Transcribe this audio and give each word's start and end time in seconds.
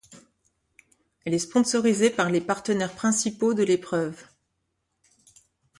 Elle 1.25 1.35
est 1.35 1.37
sponsorisée 1.37 2.09
par 2.09 2.31
les 2.31 2.41
partenaires 2.41 2.95
principaux 2.95 3.53
de 3.53 3.61
l'épreuve. 3.61 4.19